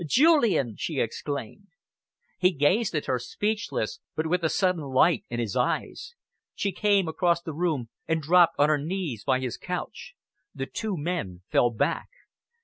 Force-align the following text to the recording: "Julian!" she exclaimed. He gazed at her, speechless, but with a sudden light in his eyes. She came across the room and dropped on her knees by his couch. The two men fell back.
"Julian!" 0.03 0.77
she 0.77 0.99
exclaimed. 0.99 1.67
He 2.39 2.49
gazed 2.53 2.95
at 2.95 3.05
her, 3.05 3.19
speechless, 3.19 3.99
but 4.15 4.25
with 4.25 4.43
a 4.43 4.49
sudden 4.49 4.81
light 4.81 5.23
in 5.29 5.39
his 5.39 5.55
eyes. 5.55 6.15
She 6.55 6.71
came 6.71 7.07
across 7.07 7.43
the 7.43 7.53
room 7.53 7.89
and 8.07 8.19
dropped 8.19 8.55
on 8.57 8.67
her 8.69 8.79
knees 8.79 9.23
by 9.23 9.39
his 9.39 9.57
couch. 9.57 10.15
The 10.55 10.65
two 10.65 10.97
men 10.97 11.43
fell 11.51 11.69
back. 11.69 12.07